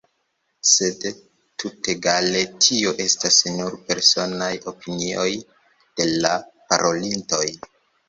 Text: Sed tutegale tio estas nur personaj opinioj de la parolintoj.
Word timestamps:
Sed 0.69 1.03
tutegale 1.63 2.41
tio 2.65 2.95
estas 3.07 3.39
nur 3.59 3.77
personaj 3.93 4.51
opinioj 4.75 5.31
de 6.03 6.13
la 6.13 6.37
parolintoj. 6.53 7.47